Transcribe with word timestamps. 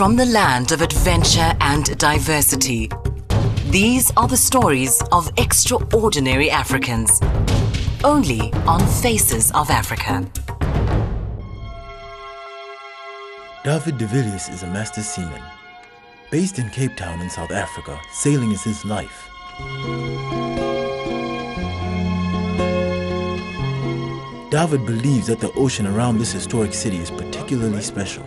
From 0.00 0.16
the 0.16 0.24
land 0.24 0.72
of 0.72 0.80
adventure 0.80 1.54
and 1.60 1.98
diversity, 1.98 2.88
these 3.66 4.10
are 4.16 4.26
the 4.26 4.34
stories 4.34 5.02
of 5.12 5.30
extraordinary 5.36 6.50
Africans. 6.50 7.20
Only 8.02 8.50
on 8.66 8.80
Faces 9.02 9.52
of 9.52 9.68
Africa. 9.68 10.26
David 13.62 13.98
de 13.98 14.06
Villiers 14.06 14.48
is 14.48 14.62
a 14.62 14.68
master 14.68 15.02
seaman. 15.02 15.42
Based 16.30 16.58
in 16.58 16.70
Cape 16.70 16.96
Town 16.96 17.20
in 17.20 17.28
South 17.28 17.50
Africa, 17.50 18.00
sailing 18.10 18.52
is 18.52 18.64
his 18.64 18.82
life. 18.86 19.28
David 24.50 24.86
believes 24.86 25.26
that 25.26 25.40
the 25.40 25.52
ocean 25.56 25.86
around 25.86 26.16
this 26.16 26.32
historic 26.32 26.72
city 26.72 26.96
is 26.96 27.10
particularly 27.10 27.82
special. 27.82 28.26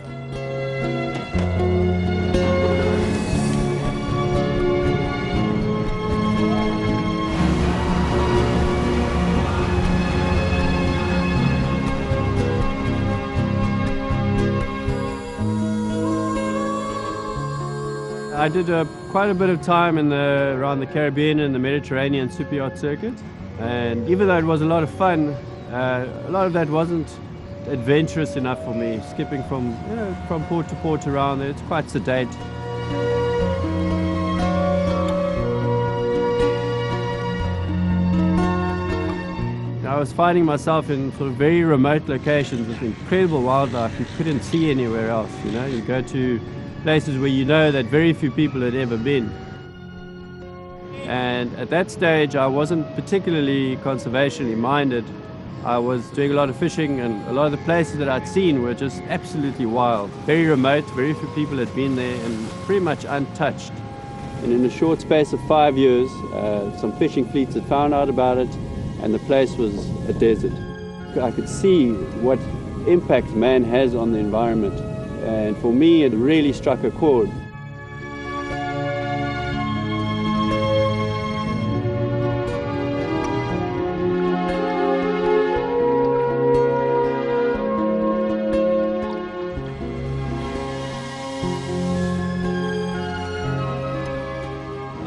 I 18.44 18.50
did 18.50 18.70
uh, 18.70 18.84
quite 19.10 19.30
a 19.30 19.34
bit 19.34 19.50
of 19.50 19.62
time 19.62 19.98
in 19.98 20.10
the, 20.10 20.54
around 20.58 20.82
the 20.82 20.86
Caribbean 20.86 21.40
and 21.40 21.56
the 21.56 21.60
Mediterranean 21.60 22.30
super 22.30 22.56
yacht 22.56 22.78
circuit. 22.78 23.14
And 23.58 24.06
even 24.10 24.28
though 24.28 24.38
it 24.38 24.44
was 24.44 24.62
a 24.62 24.66
lot 24.66 24.84
of 24.84 24.90
fun, 24.90 25.30
uh, 25.72 26.26
a 26.28 26.30
lot 26.30 26.46
of 26.46 26.52
that 26.52 26.68
wasn't 26.68 27.08
adventurous 27.68 28.36
enough 28.36 28.62
for 28.66 28.76
me. 28.76 29.02
Skipping 29.12 29.44
from, 29.44 29.68
you 29.90 29.96
know, 29.96 30.14
from 30.28 30.44
port 30.48 30.68
to 30.68 30.76
port 30.76 31.08
around 31.08 31.40
there, 31.40 31.52
it's 31.52 31.62
quite 31.62 31.90
sedate. 31.90 32.28
I 39.88 39.98
was 39.98 40.12
finding 40.12 40.44
myself 40.44 40.90
in 40.90 41.14
sort 41.14 41.30
of 41.30 41.36
very 41.36 41.64
remote 41.64 42.10
locations 42.10 42.68
with 42.68 42.82
incredible 42.82 43.42
wildlife 43.42 43.98
you 43.98 44.06
couldn't 44.18 44.42
see 44.42 44.70
anywhere 44.70 45.10
else. 45.10 45.32
You 45.46 45.52
know, 45.52 45.66
you 45.66 45.80
go 45.80 46.02
to 46.02 46.42
places 46.84 47.18
where 47.18 47.30
you 47.30 47.46
know 47.46 47.72
that 47.72 47.86
very 47.86 48.12
few 48.12 48.30
people 48.30 48.60
had 48.62 48.76
ever 48.76 48.98
been. 48.98 49.32
And 51.06 51.54
at 51.56 51.70
that 51.70 51.90
stage, 51.90 52.36
I 52.36 52.46
wasn't 52.46 52.94
particularly 52.96 53.78
conservationally 53.78 54.58
minded. 54.58 55.06
I 55.64 55.78
was 55.78 56.10
doing 56.12 56.32
a 56.32 56.34
lot 56.34 56.50
of 56.50 56.58
fishing, 56.58 57.00
and 57.00 57.26
a 57.28 57.32
lot 57.32 57.46
of 57.46 57.52
the 57.54 57.66
places 57.66 57.98
that 58.00 58.10
I'd 58.10 58.28
seen 58.28 58.62
were 58.62 58.74
just 58.74 59.02
absolutely 59.04 59.66
wild, 59.66 60.10
very 60.26 60.46
remote, 60.46 60.84
very 60.92 61.14
few 61.14 61.28
people 61.30 61.58
had 61.58 61.74
been 61.74 61.96
there, 61.96 62.16
and 62.26 62.50
pretty 62.66 62.82
much 62.82 63.06
untouched. 63.06 63.72
And 64.44 64.52
in 64.52 64.66
a 64.66 64.70
short 64.70 65.00
space 65.00 65.32
of 65.32 65.40
five 65.48 65.78
years, 65.78 66.10
uh, 66.34 66.78
some 66.80 66.92
fishing 66.98 67.26
fleets 67.30 67.54
had 67.54 67.66
found 67.66 67.94
out 67.94 68.10
about 68.10 68.38
it, 68.38 68.54
and 69.02 69.14
the 69.14 69.20
place 69.20 69.56
was 69.56 69.74
a 70.10 70.14
desert. 70.14 70.52
I 71.22 71.32
could 71.32 71.48
see 71.48 71.94
what 72.20 72.40
impact 72.88 73.30
man 73.30 73.64
has 73.64 73.96
on 73.96 74.12
the 74.12 74.20
environment 74.20 74.93
and 75.24 75.58
for 75.58 75.72
me, 75.72 76.04
it 76.04 76.14
really 76.14 76.54
struck 76.54 76.84
a 76.84 76.92
chord. 76.92 77.30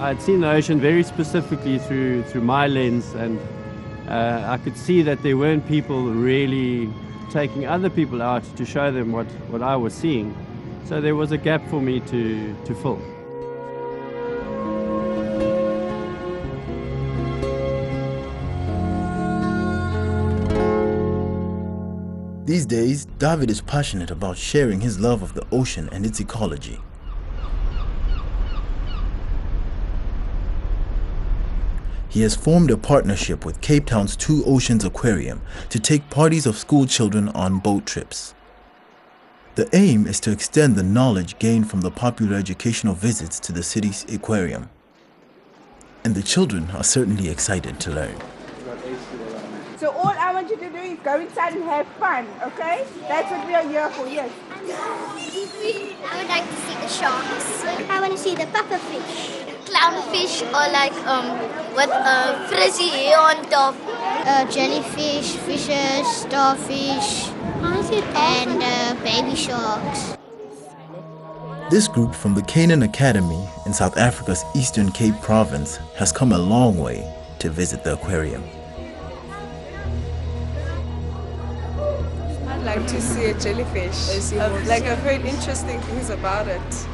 I'd 0.06 0.22
seen 0.22 0.41
the 0.41 0.48
ocean 0.48 0.78
very 0.81 1.03
specifically 1.03 1.78
through 1.78 2.22
through 2.22 2.42
my 2.42 2.69
lens, 2.69 3.12
and 3.14 3.41
uh, 4.09 4.44
I 4.47 4.56
could 4.59 4.76
see 4.76 5.03
that 5.03 5.22
there 5.25 5.37
weren't 5.37 5.66
people 5.66 6.05
really 6.05 6.88
taking 7.36 7.66
other 7.66 7.91
people 7.91 8.22
out 8.22 8.42
to 8.56 8.64
show 8.64 8.91
them 8.91 9.12
what, 9.12 9.26
what 9.52 9.60
I 9.60 9.76
was 9.76 9.92
seeing. 9.92 10.34
So 10.86 11.02
there 11.02 11.14
was 11.14 11.32
a 11.32 11.36
gap 11.36 11.62
for 11.69 11.82
me 11.82 12.00
to, 12.00 12.56
to 12.64 12.74
fill. 12.74 12.97
These 22.46 22.64
days, 22.64 23.04
David 23.19 23.50
is 23.50 23.60
passionate 23.60 24.10
about 24.10 24.38
sharing 24.38 24.80
his 24.80 24.98
love 24.98 25.22
of 25.22 25.34
the 25.34 25.46
ocean 25.52 25.91
and 25.92 26.06
its 26.06 26.20
ecology. 26.20 26.80
He 32.16 32.22
has 32.22 32.34
formed 32.34 32.71
a 32.71 32.78
partnership 32.78 33.44
with 33.44 33.60
Cape 33.60 33.84
Town's 33.84 34.16
Two 34.16 34.43
Oceans 34.47 34.87
Aquarium 34.87 35.43
to 35.69 35.78
take 35.78 36.09
parties 36.09 36.47
of 36.47 36.56
school 36.56 36.87
children 36.87 37.28
on 37.28 37.59
boat 37.59 37.84
trips. 37.84 38.34
The 39.54 39.69
aim 39.77 40.06
is 40.06 40.19
to 40.21 40.32
extend 40.32 40.76
the 40.76 40.82
knowledge 40.82 41.38
gained 41.38 41.69
from 41.69 41.82
the 41.82 41.91
popular 41.91 42.38
educational 42.38 42.94
visits 42.94 43.38
to 43.41 43.53
the 43.53 43.62
city's 43.62 44.06
aquarium. 44.10 44.71
And 46.05 46.15
the 46.15 46.22
children 46.22 46.71
are 46.71 46.84
certainly 46.84 47.28
excited 47.28 47.78
to 47.81 47.91
learn. 47.91 48.16
So 49.76 49.91
all 49.91 50.09
I 50.09 50.32
want 50.32 50.49
you 50.49 50.56
to 50.56 50.71
do 50.71 50.78
is 50.78 50.99
go 51.00 51.21
inside 51.21 51.53
and 51.53 51.65
have 51.65 51.87
fun, 51.99 52.26
okay? 52.44 52.87
That's 53.09 53.31
what 53.31 53.47
we 53.47 53.55
are 53.55 53.69
here 53.69 53.91
for, 53.91 54.06
yes. 54.06 54.32
I 54.49 56.16
would 56.16 56.28
like 56.28 56.49
to 56.49 56.56
see 56.56 56.75
the 56.81 56.88
sharks. 56.88 57.91
I 57.91 58.00
want 58.00 58.12
to 58.12 58.19
see 58.19 58.34
the 58.34 58.44
pufferfish 58.44 59.45
clownfish 59.66 60.43
or 60.49 60.66
like 60.72 60.97
um 61.06 61.27
with 61.75 61.91
a 61.91 62.47
frizzy 62.49 62.88
hair 62.88 63.19
on 63.19 63.44
top. 63.50 63.75
Uh, 64.28 64.44
jellyfish, 64.50 65.37
fishes, 65.47 66.06
starfish, 66.16 67.28
and 68.16 68.62
uh, 68.62 68.94
baby 69.05 69.37
sharks. 69.37 70.16
This 71.71 71.87
group 71.87 72.15
from 72.15 72.34
the 72.34 72.43
Canaan 72.43 72.82
Academy 72.82 73.49
in 73.66 73.72
South 73.72 73.97
Africa's 73.97 74.44
Eastern 74.55 74.91
Cape 74.91 75.15
province 75.21 75.76
has 75.97 76.10
come 76.10 76.32
a 76.32 76.38
long 76.38 76.78
way 76.78 77.12
to 77.38 77.50
visit 77.50 77.84
the 77.84 77.93
aquarium. 77.93 78.43
I'd 82.49 82.62
like 82.65 82.87
to 82.87 83.00
see 83.00 83.26
a 83.26 83.34
jellyfish. 83.38 84.32
I've, 84.34 84.66
like 84.66 84.84
I've 84.84 84.99
heard 84.99 85.25
interesting 85.25 85.81
things 85.82 86.10
about 86.10 86.49
it. 86.49 86.87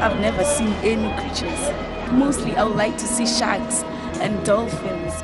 I've 0.00 0.18
never 0.20 0.44
seen 0.44 0.72
any 0.82 1.10
creatures. 1.20 1.95
Mostly 2.12 2.56
I 2.56 2.64
would 2.64 2.76
like 2.76 2.96
to 2.98 3.06
see 3.06 3.26
sharks 3.26 3.82
and 4.20 4.44
dolphins. 4.44 5.22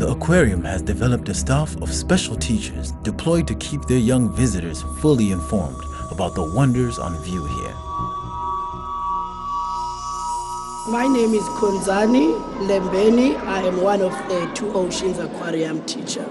The 0.00 0.10
aquarium 0.10 0.64
has 0.64 0.82
developed 0.82 1.28
a 1.28 1.34
staff 1.34 1.76
of 1.80 1.92
special 1.92 2.36
teachers 2.36 2.92
deployed 3.02 3.46
to 3.46 3.54
keep 3.54 3.82
their 3.82 3.98
young 3.98 4.34
visitors 4.34 4.82
fully 5.00 5.30
informed 5.30 5.82
about 6.10 6.34
the 6.34 6.44
wonders 6.54 6.98
on 6.98 7.16
view 7.22 7.46
here. 7.46 7.93
My 10.86 11.06
name 11.06 11.32
is 11.32 11.44
Konzani 11.44 12.34
Lembeni. 12.68 13.36
I 13.36 13.62
am 13.62 13.80
one 13.80 14.02
of 14.02 14.12
the 14.28 14.50
Two 14.54 14.70
Oceans 14.74 15.18
Aquarium 15.18 15.82
teacher. 15.86 16.30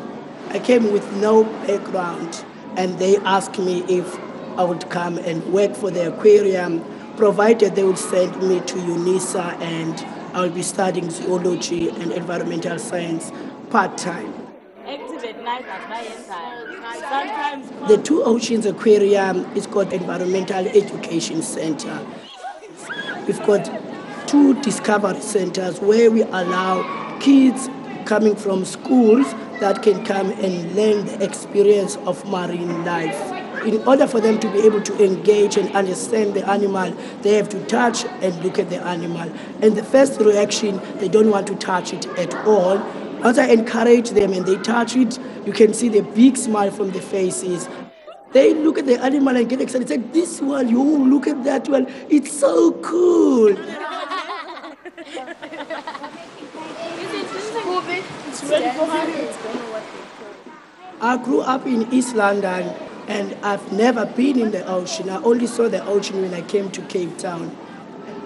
I 0.49 0.59
came 0.59 0.93
with 0.93 1.11
no 1.13 1.43
background 1.65 2.45
and 2.77 2.99
they 2.99 3.17
asked 3.17 3.57
me 3.57 3.83
if 3.89 4.15
I 4.55 4.63
would 4.63 4.87
come 4.91 5.17
and 5.17 5.43
work 5.51 5.73
for 5.73 5.89
the 5.89 6.13
aquarium, 6.13 6.85
provided 7.17 7.73
they 7.73 7.83
would 7.83 7.97
send 7.97 8.47
me 8.47 8.59
to 8.59 8.75
UNISA 8.75 9.59
and 9.59 9.99
I 10.35 10.41
will 10.41 10.51
be 10.51 10.61
studying 10.61 11.09
zoology 11.09 11.89
and 11.89 12.11
environmental 12.11 12.77
science 12.77 13.31
part-time. 13.71 14.31
The 17.87 17.99
Two 18.03 18.23
Oceans 18.23 18.67
Aquarium 18.67 19.51
is 19.55 19.65
called 19.65 19.91
Environmental 19.91 20.67
Education 20.67 21.41
Center. 21.41 22.05
We've 23.25 23.41
got 23.47 23.67
two 24.33 24.59
discovery 24.61 25.21
centers 25.21 25.79
where 25.79 26.09
we 26.09 26.23
allow 26.23 26.81
kids 27.19 27.69
coming 28.05 28.35
from 28.35 28.65
schools 28.65 29.31
that 29.59 29.83
can 29.83 30.03
come 30.05 30.31
and 30.31 30.75
learn 30.75 31.05
the 31.05 31.23
experience 31.23 31.97
of 32.07 32.27
marine 32.27 32.83
life. 32.83 33.31
In 33.63 33.87
order 33.87 34.07
for 34.07 34.19
them 34.19 34.39
to 34.39 34.51
be 34.51 34.61
able 34.61 34.81
to 34.81 35.05
engage 35.05 35.55
and 35.55 35.71
understand 35.75 36.33
the 36.33 36.43
animal, 36.49 36.91
they 37.21 37.35
have 37.35 37.47
to 37.49 37.63
touch 37.67 38.05
and 38.05 38.33
look 38.43 38.57
at 38.57 38.71
the 38.71 38.81
animal. 38.81 39.31
And 39.61 39.75
the 39.75 39.83
first 39.83 40.19
reaction, 40.19 40.81
they 40.97 41.09
don't 41.09 41.29
want 41.29 41.45
to 41.45 41.55
touch 41.57 41.93
it 41.93 42.07
at 42.17 42.33
all. 42.47 42.79
As 43.23 43.37
I 43.37 43.49
encourage 43.49 44.09
them 44.09 44.33
and 44.33 44.47
they 44.47 44.57
touch 44.63 44.95
it, 44.95 45.19
you 45.45 45.53
can 45.53 45.75
see 45.75 45.89
the 45.89 46.01
big 46.01 46.37
smile 46.37 46.71
from 46.71 46.89
the 46.89 47.01
faces. 47.01 47.69
They 48.31 48.55
look 48.55 48.79
at 48.79 48.87
the 48.87 48.99
animal 48.99 49.37
and 49.37 49.47
get 49.47 49.61
excited. 49.61 49.83
It's 49.83 49.91
like, 49.91 50.11
this 50.11 50.41
one, 50.41 50.69
you 50.69 50.81
look 50.81 51.27
at 51.27 51.43
that 51.43 51.69
one. 51.69 51.85
It's 52.09 52.31
so 52.31 52.71
cool. 52.81 53.55
I 61.01 61.17
grew 61.23 61.41
up 61.41 61.65
in 61.65 61.93
East 61.93 62.15
London 62.15 62.73
and 63.07 63.35
I've 63.43 63.71
never 63.71 64.05
been 64.05 64.39
in 64.39 64.51
the 64.51 64.65
ocean. 64.65 65.09
I 65.09 65.21
only 65.21 65.47
saw 65.47 65.67
the 65.69 65.85
ocean 65.85 66.21
when 66.21 66.33
I 66.33 66.41
came 66.41 66.71
to 66.71 66.81
Cape 66.83 67.17
Town. 67.17 67.55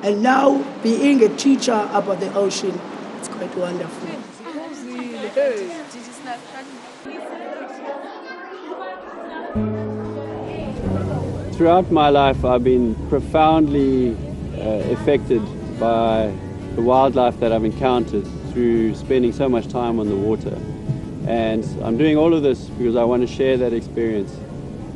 And 0.03 0.21
now, 0.21 0.63
being 0.83 1.23
a 1.23 1.35
teacher 1.35 1.89
about 1.91 2.19
the 2.19 2.31
ocean, 2.35 2.79
it's 3.17 3.27
quite 3.27 3.55
wonderful. 3.57 4.07
Throughout 11.53 11.91
my 11.91 12.09
life, 12.09 12.45
I've 12.45 12.63
been 12.63 12.95
profoundly 13.09 14.15
uh, 14.55 14.93
affected 14.93 15.41
by 15.79 16.31
the 16.75 16.83
wildlife 16.83 17.39
that 17.39 17.51
I've 17.51 17.65
encountered 17.65 18.27
through 18.57 18.95
spending 18.95 19.31
so 19.31 19.48
much 19.48 19.68
time 19.68 20.00
on 20.00 20.09
the 20.09 20.15
water. 20.15 20.57
And 21.27 21.63
I'm 21.83 21.95
doing 21.95 22.18
all 22.18 22.33
of 22.33 22.42
this 22.42 22.59
because 22.69 22.95
I 22.95 23.04
want 23.04 23.21
to 23.21 23.31
share 23.31 23.56
that 23.56 23.71
experience 23.71 24.36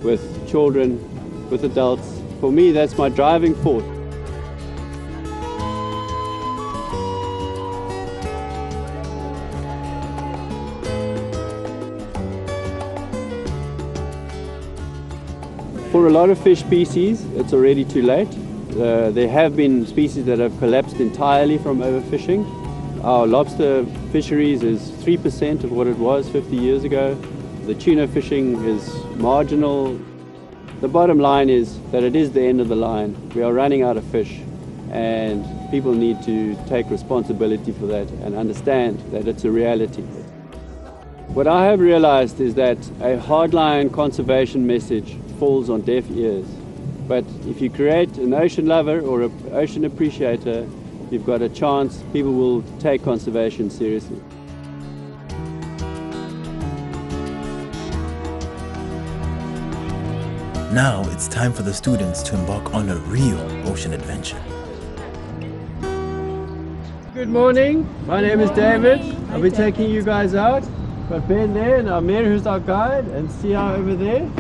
with 0.02 0.50
children, 0.50 0.98
with 1.52 1.64
adults. 1.64 2.22
For 2.40 2.52
me, 2.52 2.72
that's 2.72 2.98
my 2.98 3.10
driving 3.10 3.54
force. 3.54 3.86
For 15.92 16.08
a 16.08 16.10
lot 16.10 16.32
of 16.32 16.40
fish 16.40 16.62
species, 16.62 17.24
it's 17.36 17.54
already 17.54 17.86
too 17.86 18.02
late. 18.02 18.36
Uh, 18.72 19.12
there 19.12 19.30
have 19.30 19.56
been 19.56 19.86
species 19.86 20.26
that 20.26 20.40
have 20.40 20.58
collapsed 20.58 20.96
entirely 20.96 21.60
from 21.60 21.78
overfishing. 21.78 22.61
Our 23.04 23.26
lobster 23.26 23.84
fisheries 24.12 24.62
is 24.62 24.92
3% 24.92 25.64
of 25.64 25.72
what 25.72 25.88
it 25.88 25.98
was 25.98 26.30
50 26.30 26.56
years 26.56 26.84
ago. 26.84 27.16
The 27.66 27.74
tuna 27.74 28.08
fishing 28.08 28.64
is 28.64 28.94
marginal. 29.16 30.00
The 30.82 30.88
bottom 30.88 31.18
line 31.18 31.50
is 31.50 31.80
that 31.90 32.04
it 32.04 32.16
is 32.16 32.32
the 32.32 32.44
end 32.44 32.62
of 32.62 32.68
the 32.68 32.76
line. 32.76 33.18
We 33.34 33.42
are 33.42 33.54
running 33.54 33.82
out 33.82 33.98
of 33.98 34.04
fish 34.04 34.42
and 34.92 35.44
people 35.72 35.94
need 35.94 36.22
to 36.26 36.56
take 36.68 36.92
responsibility 36.92 37.72
for 37.72 37.88
that 37.88 38.08
and 38.24 38.36
understand 38.36 39.00
that 39.12 39.28
it's 39.28 39.46
a 39.46 39.50
reality. 39.50 40.04
What 41.34 41.48
I 41.48 41.66
have 41.66 41.80
realized 41.80 42.40
is 42.40 42.54
that 42.54 42.78
a 43.00 43.18
hardline 43.18 43.92
conservation 43.92 44.68
message 44.68 45.18
falls 45.40 45.72
on 45.72 45.82
deaf 45.82 46.08
ears. 46.12 46.46
But 47.08 47.26
if 47.48 47.62
you 47.62 47.72
create 47.72 48.16
an 48.18 48.36
ocean 48.36 48.68
lover 48.68 49.00
or 49.02 49.24
an 49.24 49.34
ocean 49.54 49.86
appreciator, 49.86 50.68
you've 51.12 51.26
got 51.26 51.42
a 51.42 51.50
chance 51.50 52.04
people 52.14 52.32
will 52.32 52.64
take 52.80 53.04
conservation 53.04 53.70
seriously. 53.70 54.20
Now 60.74 61.04
it's 61.12 61.28
time 61.28 61.52
for 61.52 61.64
the 61.64 61.74
students 61.74 62.24
to 62.24 62.36
embark 62.36 62.74
on 62.74 62.88
a 62.88 62.96
real 62.96 63.40
ocean 63.68 63.94
adventure. 63.94 64.42
Good 67.14 67.28
morning. 67.28 67.86
My 68.08 68.22
name 68.22 68.40
is 68.40 68.50
David. 68.52 69.02
I'll 69.32 69.42
be 69.42 69.52
taking 69.52 69.90
you 69.90 70.02
guys 70.02 70.34
out. 70.34 70.64
Got 71.10 71.28
Ben 71.28 71.54
there 71.54 71.76
and 71.76 71.90
Amir 71.90 72.24
who's 72.24 72.48
our 72.48 72.62
guide 72.62 73.06
and 73.10 73.30
Sia 73.30 73.60
over 73.76 73.96
there. 73.96 74.32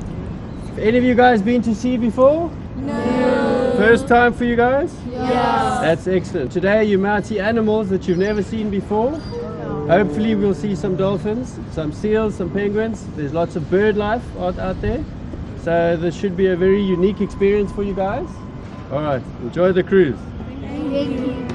Any 0.79 0.97
of 0.97 1.03
you 1.03 1.15
guys 1.15 1.41
been 1.41 1.61
to 1.63 1.75
sea 1.75 1.97
before? 1.97 2.49
No. 2.77 3.60
First 3.77 4.07
time 4.07 4.33
for 4.33 4.45
you 4.45 4.55
guys? 4.55 4.93
Yeah. 5.09 5.79
That's 5.81 6.07
excellent. 6.07 6.51
Today 6.51 6.83
you 6.83 6.97
might 6.97 7.25
see 7.25 7.39
animals 7.39 7.89
that 7.89 8.07
you've 8.07 8.17
never 8.17 8.43
seen 8.43 8.69
before. 8.69 9.11
Hopefully 9.87 10.35
we'll 10.35 10.53
see 10.53 10.75
some 10.75 10.95
dolphins, 10.95 11.59
some 11.71 11.91
seals, 11.91 12.35
some 12.35 12.49
penguins. 12.51 13.05
There's 13.15 13.33
lots 13.33 13.55
of 13.55 13.69
bird 13.69 13.97
life 13.97 14.23
out, 14.37 14.59
out 14.59 14.79
there. 14.81 15.03
So 15.63 15.97
this 15.97 16.15
should 16.15 16.37
be 16.37 16.47
a 16.47 16.55
very 16.55 16.81
unique 16.81 17.21
experience 17.21 17.71
for 17.71 17.83
you 17.83 17.93
guys. 17.93 18.27
All 18.91 19.01
right, 19.01 19.23
enjoy 19.41 19.71
the 19.71 19.83
cruise. 19.83 20.17
Thank 20.61 21.19
you. 21.19 21.50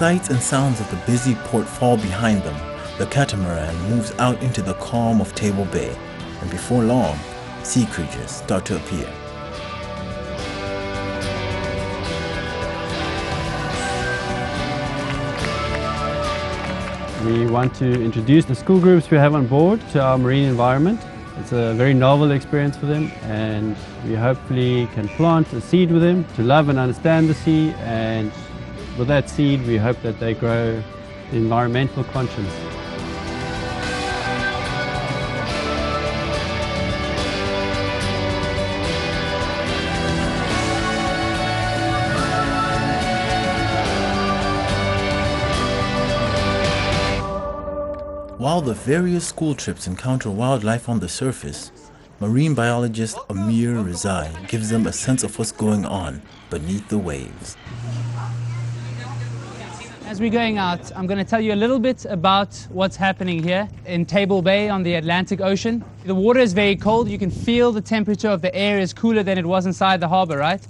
Sights 0.00 0.30
and 0.30 0.40
sounds 0.40 0.80
of 0.80 0.90
the 0.90 0.96
busy 1.04 1.34
port 1.44 1.66
fall 1.66 1.94
behind 1.98 2.42
them, 2.42 2.56
the 2.96 3.04
catamaran 3.08 3.76
moves 3.90 4.12
out 4.12 4.42
into 4.42 4.62
the 4.62 4.72
calm 4.76 5.20
of 5.20 5.34
Table 5.34 5.66
Bay, 5.66 5.94
and 6.40 6.50
before 6.50 6.82
long, 6.82 7.18
sea 7.62 7.84
creatures 7.84 8.30
start 8.30 8.64
to 8.64 8.76
appear. 8.76 9.06
We 17.26 17.46
want 17.46 17.74
to 17.74 18.02
introduce 18.02 18.46
the 18.46 18.54
school 18.54 18.80
groups 18.80 19.10
we 19.10 19.18
have 19.18 19.34
on 19.34 19.46
board 19.46 19.86
to 19.90 20.00
our 20.00 20.16
marine 20.16 20.48
environment. 20.48 20.98
It's 21.36 21.52
a 21.52 21.74
very 21.74 21.92
novel 21.92 22.30
experience 22.30 22.74
for 22.74 22.86
them 22.86 23.12
and 23.24 23.76
we 24.06 24.14
hopefully 24.14 24.86
can 24.94 25.08
plant 25.08 25.52
a 25.52 25.60
seed 25.60 25.90
with 25.92 26.00
them 26.00 26.24
to 26.36 26.42
love 26.42 26.70
and 26.70 26.78
understand 26.78 27.28
the 27.28 27.34
sea 27.34 27.72
and 27.80 28.32
with 28.98 29.08
that 29.08 29.30
seed 29.30 29.66
we 29.66 29.76
hope 29.76 30.00
that 30.02 30.18
they 30.20 30.34
grow 30.34 30.82
environmental 31.32 32.04
conscience. 32.04 32.52
While 48.40 48.62
the 48.62 48.72
various 48.72 49.28
school 49.28 49.54
trips 49.54 49.86
encounter 49.86 50.30
wildlife 50.30 50.88
on 50.88 50.98
the 50.98 51.10
surface, 51.10 51.70
marine 52.20 52.54
biologist 52.54 53.18
Amir 53.28 53.74
Rizai 53.74 54.48
gives 54.48 54.70
them 54.70 54.86
a 54.86 54.92
sense 54.94 55.22
of 55.22 55.38
what's 55.38 55.52
going 55.52 55.84
on 55.84 56.22
beneath 56.48 56.88
the 56.88 56.96
waves. 56.96 57.58
As 60.10 60.20
we're 60.20 60.28
going 60.28 60.58
out, 60.58 60.90
I'm 60.96 61.06
going 61.06 61.24
to 61.24 61.24
tell 61.24 61.40
you 61.40 61.54
a 61.54 61.60
little 61.62 61.78
bit 61.78 62.04
about 62.06 62.52
what's 62.70 62.96
happening 62.96 63.40
here 63.40 63.68
in 63.86 64.04
Table 64.04 64.42
Bay 64.42 64.68
on 64.68 64.82
the 64.82 64.94
Atlantic 64.94 65.40
Ocean. 65.40 65.84
The 66.04 66.16
water 66.16 66.40
is 66.40 66.52
very 66.52 66.74
cold. 66.74 67.08
You 67.08 67.16
can 67.16 67.30
feel 67.30 67.70
the 67.70 67.80
temperature 67.80 68.26
of 68.26 68.42
the 68.42 68.52
air 68.52 68.80
is 68.80 68.92
cooler 68.92 69.22
than 69.22 69.38
it 69.38 69.46
was 69.46 69.66
inside 69.66 70.00
the 70.00 70.08
harbor, 70.08 70.36
right? 70.36 70.60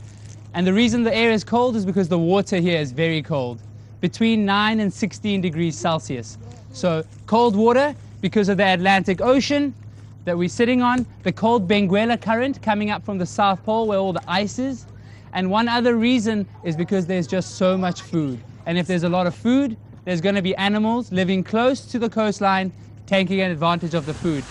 And 0.53 0.67
the 0.67 0.75
reason 0.75 1.05
the 1.05 1.17
air 1.17 1.31
is 1.31 1.43
cold 1.43 1.75
is 1.75 1.87
because 1.87 2.07
the 2.07 2.19
water 2.19 2.59
here 2.59 2.79
is 2.79 2.93
very 2.93 3.23
cold, 3.23 3.59
between 4.03 4.45
9 4.45 4.79
and 4.79 4.93
16 4.93 5.41
degrees 5.41 5.75
Celsius. 5.75 6.37
So 6.75 7.03
cold 7.25 7.57
water 7.57 7.95
because 8.21 8.51
of 8.51 8.59
the 8.59 8.75
Atlantic 8.75 9.23
Ocean 9.23 9.73
that 10.27 10.37
we're 10.37 10.51
sitting 10.51 10.83
on, 10.83 11.07
the 11.23 11.33
cold 11.33 11.67
Benguela 11.67 12.21
current 12.21 12.61
coming 12.61 12.91
up 12.91 13.07
from 13.07 13.17
the 13.17 13.25
South 13.25 13.65
Pole 13.65 13.87
where 13.87 14.01
all 14.01 14.13
the 14.13 14.23
ice 14.29 14.59
is. 14.59 14.85
And 15.33 15.51
one 15.51 15.67
other 15.67 15.97
reason 15.97 16.47
is 16.63 16.77
because 16.77 17.07
there's 17.07 17.27
just 17.27 17.57
so 17.57 17.79
much 17.79 18.03
food. 18.03 18.39
And 18.71 18.79
if 18.79 18.87
there's 18.87 19.03
a 19.03 19.09
lot 19.09 19.27
of 19.27 19.35
food, 19.35 19.77
there's 20.05 20.21
going 20.21 20.37
to 20.37 20.43
be 20.43 20.55
animals 20.55 21.11
living 21.11 21.43
close 21.43 21.81
to 21.87 21.99
the 21.99 22.09
coastline 22.09 22.73
taking 23.05 23.41
advantage 23.41 23.95
of 23.95 24.07
the 24.07 24.15
food. 24.15 24.45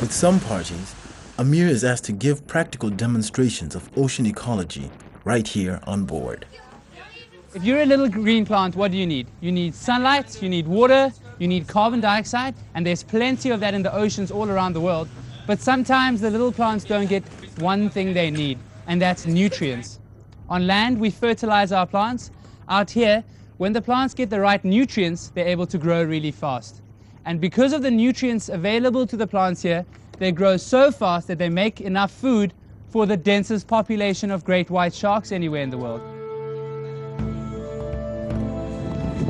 With 0.00 0.12
some 0.12 0.38
parties, 0.38 0.94
Amir 1.36 1.66
is 1.66 1.82
asked 1.82 2.04
to 2.04 2.12
give 2.12 2.46
practical 2.46 2.90
demonstrations 2.90 3.74
of 3.74 3.90
ocean 3.98 4.24
ecology 4.24 4.88
right 5.24 5.48
here 5.48 5.80
on 5.82 6.04
board. 6.04 6.46
If 7.56 7.64
you're 7.64 7.82
a 7.82 7.86
little 7.86 8.08
green 8.08 8.46
plant, 8.46 8.76
what 8.76 8.92
do 8.92 8.96
you 8.96 9.04
need? 9.04 9.26
You 9.40 9.50
need 9.50 9.74
sunlight, 9.74 10.40
you 10.40 10.48
need 10.48 10.68
water, 10.68 11.10
you 11.40 11.48
need 11.48 11.66
carbon 11.66 12.00
dioxide, 12.00 12.54
and 12.76 12.86
there's 12.86 13.02
plenty 13.02 13.50
of 13.50 13.58
that 13.58 13.74
in 13.74 13.82
the 13.82 13.92
oceans 13.92 14.30
all 14.30 14.48
around 14.48 14.74
the 14.74 14.80
world. 14.80 15.08
But 15.44 15.58
sometimes 15.58 16.20
the 16.20 16.30
little 16.30 16.52
plants 16.52 16.84
don't 16.84 17.08
get 17.08 17.24
one 17.58 17.90
thing 17.90 18.14
they 18.14 18.30
need, 18.30 18.60
and 18.86 19.02
that's 19.02 19.26
nutrients. 19.26 19.98
On 20.50 20.66
land, 20.66 20.98
we 20.98 21.10
fertilize 21.10 21.70
our 21.70 21.86
plants. 21.86 22.32
Out 22.68 22.90
here, 22.90 23.22
when 23.58 23.72
the 23.72 23.80
plants 23.80 24.14
get 24.14 24.30
the 24.30 24.40
right 24.40 24.64
nutrients, 24.64 25.28
they're 25.28 25.46
able 25.46 25.66
to 25.66 25.78
grow 25.78 26.02
really 26.02 26.32
fast. 26.32 26.82
And 27.24 27.40
because 27.40 27.72
of 27.72 27.82
the 27.82 27.90
nutrients 27.90 28.48
available 28.48 29.06
to 29.06 29.16
the 29.16 29.28
plants 29.28 29.62
here, 29.62 29.86
they 30.18 30.32
grow 30.32 30.56
so 30.56 30.90
fast 30.90 31.28
that 31.28 31.38
they 31.38 31.48
make 31.48 31.80
enough 31.80 32.10
food 32.10 32.52
for 32.88 33.06
the 33.06 33.16
densest 33.16 33.68
population 33.68 34.32
of 34.32 34.44
great 34.44 34.70
white 34.70 34.92
sharks 34.92 35.30
anywhere 35.30 35.62
in 35.62 35.70
the 35.70 35.78
world. 35.78 36.00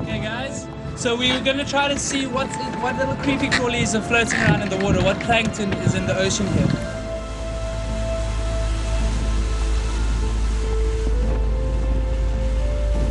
Okay 0.01 0.23
guys, 0.23 0.67
so 0.97 1.15
we're 1.15 1.45
going 1.45 1.59
to 1.59 1.67
try 1.67 1.87
to 1.89 1.99
see 1.99 2.27
what, 2.27 2.47
what 2.81 2.97
little 2.97 3.17
creepy 3.17 3.49
crawlies 3.49 3.95
are 3.95 4.01
floating 4.01 4.41
around 4.41 4.63
in 4.63 4.71
the 4.71 4.83
water, 4.83 5.03
what 5.03 5.21
plankton 5.21 5.71
is 5.85 5.95
in 5.95 6.07
the 6.07 6.17
ocean 6.19 6.47
here. 6.55 7.00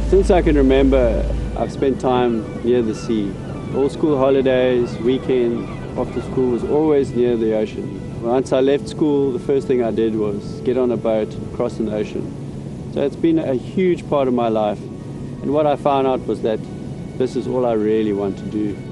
Since 0.10 0.32
I 0.32 0.42
can 0.42 0.56
remember, 0.56 1.24
I've 1.56 1.72
spent 1.72 2.02
time 2.02 2.64
near 2.64 2.82
the 2.82 2.96
sea. 2.96 3.32
All 3.76 3.90
school 3.90 4.18
holidays, 4.18 4.98
weekends, 4.98 5.70
after 6.00 6.20
school 6.24 6.50
was 6.50 6.64
always 6.64 7.12
near 7.12 7.38
the 7.38 7.56
ocean. 7.56 8.24
Once 8.24 8.52
I 8.52 8.60
left 8.60 8.90
school, 8.90 9.32
the 9.32 9.38
first 9.38 9.68
thing 9.68 9.84
I 9.84 9.92
did 9.92 10.16
was 10.16 10.62
get 10.62 10.80
on 10.80 10.90
a 10.90 10.98
boat, 10.98 11.30
cross 11.54 11.78
an 11.78 11.90
ocean. 11.90 12.26
So 12.96 13.04
it's 13.04 13.16
been 13.16 13.38
a 13.38 13.54
huge 13.54 14.10
part 14.10 14.28
of 14.28 14.34
my 14.34 14.48
life. 14.48 14.80
And 15.44 15.54
what 15.54 15.68
I 15.68 15.76
found 15.76 16.08
out 16.08 16.26
was 16.26 16.42
that 16.42 16.60
this 17.20 17.36
is 17.36 17.48
all 17.48 17.68
I 17.68 17.74
really 17.74 18.12
want 18.12 18.36
to 18.40 18.46
do. 18.46 18.89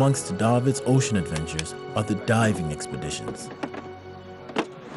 Amongst 0.00 0.34
David's 0.38 0.80
ocean 0.86 1.18
adventures 1.18 1.74
are 1.94 2.02
the 2.02 2.14
diving 2.24 2.72
expeditions. 2.72 3.50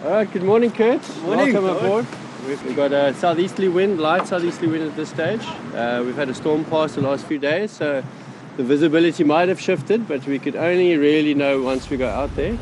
All 0.06 0.12
right, 0.12 0.32
good 0.32 0.44
morning, 0.44 0.72
Kurt. 0.72 1.02
Morning. 1.24 1.54
Welcome 1.54 1.66
aboard. 1.66 2.06
We've 2.48 2.74
got 2.74 2.94
a 2.94 3.14
southeasterly 3.16 3.68
wind, 3.68 4.00
light 4.00 4.26
southeasterly 4.26 4.72
wind 4.72 4.90
at 4.90 4.96
this 4.96 5.10
stage. 5.10 5.42
Uh, 5.76 6.04
we've 6.06 6.16
had 6.16 6.30
a 6.30 6.34
storm 6.34 6.64
pass 6.64 6.96
the 6.96 7.02
last 7.02 7.26
few 7.26 7.38
days, 7.38 7.70
so 7.72 8.02
the 8.56 8.64
visibility 8.64 9.26
might 9.26 9.50
have 9.50 9.60
shifted, 9.60 10.08
but 10.08 10.26
we 10.26 10.40
could 10.40 10.56
only 10.56 10.96
really 10.96 11.34
know 11.34 11.62
once 11.62 11.90
we 11.90 11.98
go 11.98 12.08
out 12.08 12.34
there. 12.38 12.58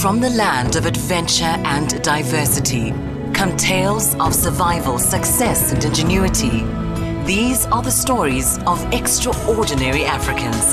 From 0.00 0.20
the 0.20 0.30
land 0.30 0.76
of 0.76 0.86
adventure 0.86 1.44
and 1.74 2.02
diversity 2.02 2.94
come 3.34 3.54
tales 3.58 4.14
of 4.14 4.34
survival, 4.34 4.98
success, 4.98 5.72
and 5.74 5.84
ingenuity. 5.84 6.87
These 7.28 7.66
are 7.66 7.82
the 7.82 7.90
stories 7.90 8.58
of 8.66 8.82
extraordinary 8.90 10.06
Africans, 10.06 10.72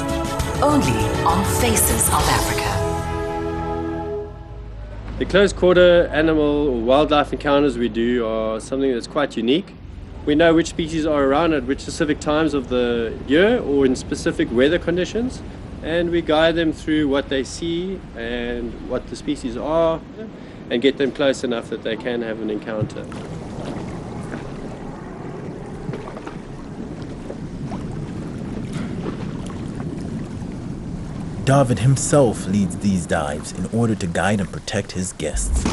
only 0.63 1.03
on 1.25 1.43
Faces 1.59 2.07
of 2.07 2.23
Africa. 2.29 2.71
The 5.19 5.25
close 5.25 5.51
quarter 5.51 6.07
animal 6.13 6.69
or 6.69 6.79
wildlife 6.79 7.33
encounters 7.33 7.77
we 7.77 7.89
do 7.89 8.25
are 8.25 8.61
something 8.61 8.89
that's 8.93 9.05
quite 9.05 9.35
unique. 9.35 9.73
We 10.25 10.33
know 10.33 10.53
which 10.53 10.67
species 10.67 11.05
are 11.05 11.25
around 11.25 11.51
at 11.51 11.65
which 11.65 11.81
specific 11.81 12.21
times 12.21 12.53
of 12.53 12.69
the 12.69 13.19
year 13.27 13.59
or 13.59 13.85
in 13.85 13.97
specific 13.97 14.49
weather 14.49 14.79
conditions, 14.79 15.41
and 15.83 16.09
we 16.09 16.21
guide 16.21 16.55
them 16.55 16.71
through 16.71 17.09
what 17.09 17.27
they 17.27 17.43
see 17.43 17.99
and 18.15 18.71
what 18.89 19.05
the 19.09 19.17
species 19.17 19.57
are 19.57 19.99
and 20.69 20.81
get 20.81 20.97
them 20.97 21.11
close 21.11 21.43
enough 21.43 21.69
that 21.69 21.83
they 21.83 21.97
can 21.97 22.21
have 22.21 22.39
an 22.41 22.49
encounter. 22.49 23.05
David 31.45 31.77
himself 31.77 32.47
leads 32.47 32.75
these 32.77 33.05
dives 33.05 33.51
in 33.51 33.67
order 33.67 33.93
to 33.93 34.07
guide 34.07 34.39
and 34.39 34.51
protect 34.51 34.93
his 34.93 35.13
guests. 35.13 35.63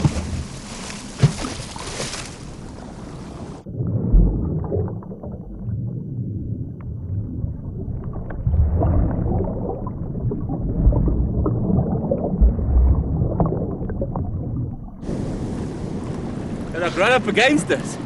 And 16.74 16.84
I've 16.84 16.98
run 16.98 17.12
up 17.12 17.26
against 17.26 17.70
us. 17.70 17.96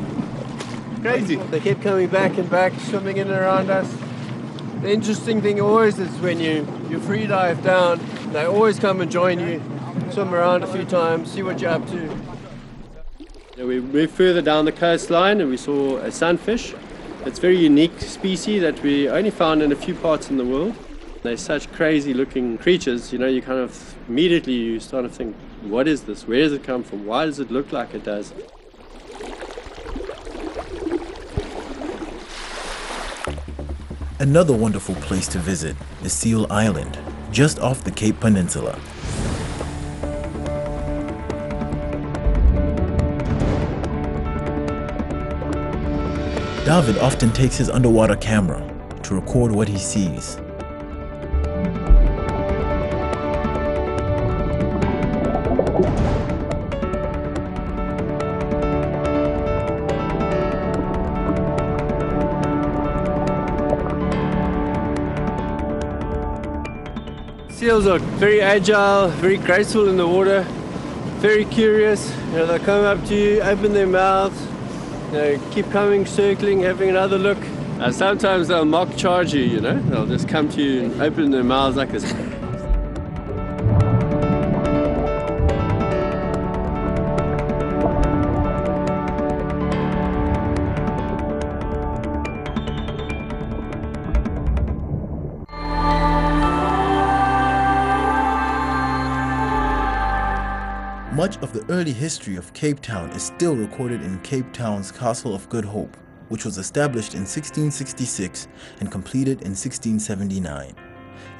Crazy. 1.00 1.34
They 1.34 1.58
kept 1.58 1.82
coming 1.82 2.06
back 2.06 2.38
and 2.38 2.48
back, 2.48 2.78
swimming 2.78 3.16
in 3.16 3.28
and 3.28 3.36
around 3.36 3.70
us. 3.70 3.92
The 4.82 4.92
interesting 4.92 5.42
thing 5.42 5.60
always 5.60 5.98
is 5.98 6.10
when 6.20 6.38
you, 6.38 6.64
you 6.90 7.00
free 7.00 7.26
dive 7.26 7.62
down, 7.62 8.00
they 8.32 8.44
always 8.44 8.78
come 8.78 9.00
and 9.00 9.10
join 9.10 9.40
you, 9.40 9.62
swim 10.10 10.34
around 10.34 10.62
a 10.62 10.66
few 10.66 10.84
times, 10.84 11.30
see 11.30 11.42
what 11.42 11.60
you're 11.60 11.70
up 11.70 11.86
to. 11.88 12.16
Yeah, 13.56 13.64
we 13.64 13.80
moved 13.80 14.12
further 14.14 14.42
down 14.42 14.64
the 14.64 14.72
coastline 14.72 15.40
and 15.40 15.50
we 15.50 15.56
saw 15.56 15.96
a 15.98 16.12
sunfish. 16.12 16.74
It's 17.24 17.38
a 17.38 17.40
very 17.40 17.58
unique 17.58 18.00
species 18.00 18.62
that 18.62 18.82
we 18.82 19.08
only 19.08 19.30
found 19.30 19.62
in 19.62 19.72
a 19.72 19.76
few 19.76 19.94
parts 19.94 20.30
in 20.30 20.36
the 20.36 20.44
world. 20.44 20.74
They're 21.22 21.36
such 21.36 21.72
crazy 21.72 22.14
looking 22.14 22.58
creatures, 22.58 23.12
you 23.12 23.18
know, 23.18 23.26
you 23.26 23.42
kind 23.42 23.58
of 23.58 23.96
immediately 24.08 24.52
you 24.52 24.78
start 24.78 25.04
to 25.04 25.08
think, 25.08 25.34
what 25.62 25.88
is 25.88 26.04
this? 26.04 26.28
Where 26.28 26.40
does 26.40 26.52
it 26.52 26.62
come 26.62 26.84
from? 26.84 27.04
Why 27.06 27.24
does 27.26 27.40
it 27.40 27.50
look 27.50 27.72
like 27.72 27.94
it 27.94 28.04
does? 28.04 28.32
Another 34.18 34.54
wonderful 34.54 34.94
place 34.94 35.28
to 35.28 35.38
visit 35.38 35.76
is 36.02 36.10
Seal 36.10 36.46
Island, 36.48 36.98
just 37.30 37.58
off 37.58 37.84
the 37.84 37.90
Cape 37.90 38.18
Peninsula. 38.18 38.72
David 46.64 46.96
often 46.96 47.30
takes 47.32 47.58
his 47.58 47.68
underwater 47.68 48.16
camera 48.16 48.62
to 49.02 49.14
record 49.14 49.52
what 49.52 49.68
he 49.68 49.76
sees. 49.76 50.38
Seals 67.76 67.88
are 67.88 67.98
very 68.16 68.40
agile, 68.40 69.08
very 69.08 69.36
graceful 69.36 69.86
in 69.86 69.98
the 69.98 70.08
water, 70.08 70.44
very 71.20 71.44
curious. 71.44 72.10
You 72.28 72.36
know, 72.36 72.46
they 72.46 72.58
come 72.58 72.86
up 72.86 73.04
to 73.08 73.14
you, 73.14 73.42
open 73.42 73.74
their 73.74 73.86
mouths, 73.86 74.40
you 75.12 75.18
know, 75.18 75.50
keep 75.50 75.70
coming, 75.70 76.06
circling, 76.06 76.60
having 76.60 76.88
another 76.88 77.18
look. 77.18 77.36
Uh, 77.78 77.92
sometimes 77.92 78.48
they'll 78.48 78.64
mock 78.64 78.96
charge 78.96 79.34
you, 79.34 79.42
you 79.42 79.60
know, 79.60 79.78
they'll 79.90 80.06
just 80.06 80.26
come 80.26 80.48
to 80.52 80.62
you 80.62 80.84
and 80.84 81.02
open 81.02 81.30
their 81.30 81.44
mouths 81.44 81.76
like 81.76 81.90
this. 81.90 82.10
Much 101.26 101.42
of 101.42 101.52
the 101.52 101.68
early 101.72 101.92
history 101.92 102.36
of 102.36 102.52
Cape 102.52 102.80
Town 102.80 103.10
is 103.10 103.20
still 103.24 103.56
recorded 103.56 104.00
in 104.00 104.20
Cape 104.20 104.52
Town's 104.52 104.92
Castle 104.92 105.34
of 105.34 105.48
Good 105.48 105.64
Hope, 105.64 105.96
which 106.28 106.44
was 106.44 106.56
established 106.56 107.14
in 107.14 107.22
1666 107.22 108.46
and 108.78 108.92
completed 108.92 109.42
in 109.42 109.50
1679. 109.50 110.72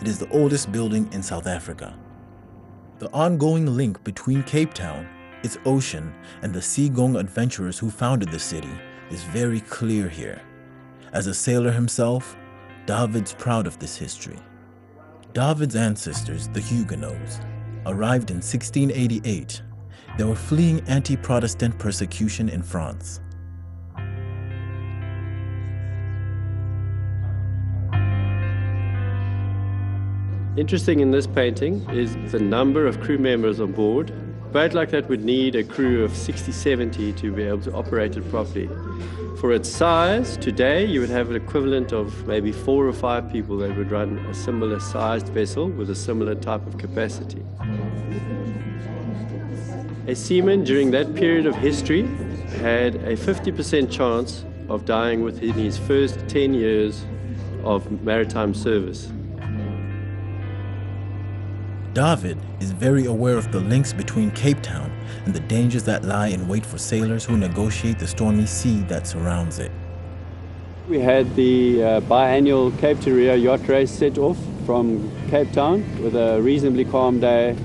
It 0.01 0.09
is 0.09 0.19
the 0.19 0.29
oldest 0.31 0.73
building 0.73 1.09
in 1.13 1.23
South 1.23 1.47
Africa. 1.47 1.97
The 2.99 3.09
ongoing 3.13 3.77
link 3.77 4.03
between 4.03 4.43
Cape 4.43 4.75
Town, 4.75 5.07
its 5.45 5.57
ocean, 5.65 6.13
and 6.43 6.53
the 6.53 6.61
seagoing 6.61 7.15
adventurers 7.15 7.79
who 7.79 7.89
founded 7.89 8.33
the 8.33 8.41
city 8.41 8.77
is 9.13 9.23
very 9.23 9.61
clear 9.61 10.09
here. 10.09 10.43
As 11.13 11.29
a 11.29 11.33
sailor 11.33 11.71
himself, 11.71 12.37
David's 12.87 13.35
proud 13.35 13.69
of 13.69 13.79
this 13.79 13.97
history. 13.97 14.41
David's 15.33 15.77
ancestors, 15.77 16.49
the 16.49 16.59
Huguenots, 16.61 17.39
arrived 17.87 18.33
in 18.33 18.39
1688, 18.39 19.63
they 20.17 20.25
were 20.25 20.35
fleeing 20.35 20.81
anti 20.89 21.17
Protestant 21.17 21.79
persecution 21.79 22.49
in 22.49 22.63
France. 22.63 23.21
Interesting 30.57 31.01
in 31.01 31.11
this 31.11 31.27
painting 31.27 31.87
is 31.91 32.17
the 32.33 32.39
number 32.39 32.87
of 32.87 32.99
crew 33.03 33.19
members 33.19 33.61
on 33.61 33.73
board. 33.73 34.09
A 34.09 34.49
boat 34.53 34.73
like 34.73 34.91
that 34.91 35.07
would 35.07 35.23
need 35.23 35.55
a 35.55 35.63
crew 35.63 36.03
of 36.03 36.17
60, 36.17 36.51
70 36.51 37.13
to 37.13 37.31
be 37.31 37.43
able 37.43 37.61
to 37.61 37.73
operate 37.75 38.17
it 38.17 38.31
properly. 38.31 38.71
For 39.39 39.53
its 39.53 39.69
size, 39.69 40.39
today 40.39 40.87
you 40.87 41.01
would 41.01 41.11
have 41.11 41.29
an 41.29 41.37
equivalent 41.37 41.93
of 41.93 42.27
maybe 42.27 42.53
four 42.53 42.87
or 42.87 42.95
five 42.95 43.31
people 43.31 43.59
that 43.59 43.77
would 43.77 43.91
run 43.91 44.17
a 44.31 44.35
similar 44.35 44.81
sized 44.81 45.29
vessel 45.29 45.69
with 45.69 45.91
a 45.91 45.95
similar 45.95 46.35
type 46.35 46.67
of 46.67 46.79
capacity. 46.79 47.45
A 50.09 50.15
seaman 50.15 50.63
during 50.63 50.93
that 50.93 51.17
period 51.17 51.47
of 51.47 51.57
history 51.57 52.03
had 52.61 52.95
a 52.95 53.17
50% 53.17 53.91
chance 53.91 54.45
of 54.69 54.85
dying 54.85 55.23
within 55.23 55.53
his 55.55 55.77
first 55.77 56.29
10 56.29 56.55
years 56.55 57.05
of 57.65 57.91
maritime 58.05 58.55
service. 58.55 59.11
David 61.93 62.39
is 62.61 62.71
very 62.71 63.07
aware 63.07 63.37
of 63.37 63.51
the 63.51 63.59
links 63.59 63.93
between 63.93 64.31
Cape 64.31 64.63
Town 64.63 64.93
and 65.25 65.35
the 65.35 65.41
dangers 65.41 65.83
that 65.85 66.05
lie 66.05 66.29
in 66.29 66.47
wait 66.47 66.65
for 66.65 66.79
sailors 66.79 67.25
who 67.25 67.37
negotiate 67.37 67.99
the 67.99 68.07
stormy 68.07 68.47
sea 68.47 68.83
that 68.83 69.09
surrounds 69.09 69.59
it. 69.59 69.73
We 70.89 71.01
had 71.01 71.35
the 71.35 71.83
uh, 71.83 72.01
biannual 72.03 72.79
Cape 72.79 73.01
to 73.01 73.13
Rio 73.13 73.35
yacht 73.35 73.67
race 73.67 73.91
set 73.91 74.19
off 74.19 74.39
from 74.67 75.11
Cape 75.31 75.51
Town 75.51 75.83
with 76.01 76.15
a 76.15 76.41
reasonably 76.41 76.85
calm 76.85 77.19
day. 77.19 77.57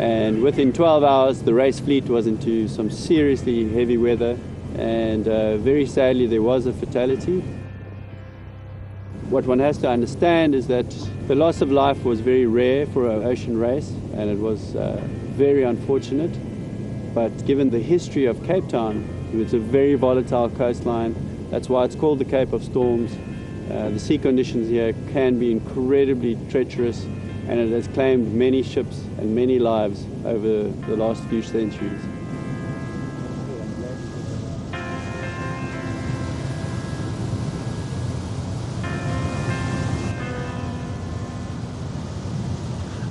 And 0.00 0.42
within 0.42 0.72
12 0.72 1.04
hours, 1.04 1.42
the 1.42 1.52
race 1.52 1.78
fleet 1.78 2.04
was 2.04 2.26
into 2.26 2.68
some 2.68 2.90
seriously 2.90 3.68
heavy 3.68 3.98
weather. 3.98 4.38
And 4.78 5.28
uh, 5.28 5.58
very 5.58 5.84
sadly, 5.84 6.26
there 6.26 6.40
was 6.40 6.64
a 6.64 6.72
fatality. 6.72 7.40
What 9.28 9.44
one 9.44 9.58
has 9.58 9.76
to 9.78 9.90
understand 9.90 10.54
is 10.54 10.68
that 10.68 10.88
the 11.26 11.34
loss 11.34 11.60
of 11.60 11.70
life 11.70 12.02
was 12.02 12.20
very 12.20 12.46
rare 12.46 12.86
for 12.86 13.10
an 13.10 13.24
ocean 13.26 13.58
race, 13.58 13.90
and 14.14 14.30
it 14.30 14.38
was 14.38 14.74
uh, 14.74 14.98
very 15.36 15.64
unfortunate. 15.64 16.32
But 17.14 17.44
given 17.44 17.68
the 17.68 17.78
history 17.78 18.24
of 18.24 18.42
Cape 18.44 18.70
Town, 18.70 19.06
it's 19.34 19.52
a 19.52 19.58
very 19.58 19.96
volatile 19.96 20.48
coastline. 20.48 21.14
That's 21.50 21.68
why 21.68 21.84
it's 21.84 21.94
called 21.94 22.20
the 22.20 22.24
Cape 22.24 22.54
of 22.54 22.64
Storms. 22.64 23.12
Uh, 23.70 23.90
the 23.90 24.00
sea 24.00 24.16
conditions 24.16 24.70
here 24.70 24.94
can 25.12 25.38
be 25.38 25.52
incredibly 25.52 26.38
treacherous, 26.48 27.04
and 27.50 27.58
it 27.58 27.70
has 27.72 27.88
claimed 27.88 28.32
many 28.32 28.62
ships 28.62 29.00
and 29.18 29.34
many 29.34 29.58
lives 29.58 30.06
over 30.24 30.68
the 30.68 30.96
last 30.96 31.20
few 31.24 31.42
centuries. 31.42 32.00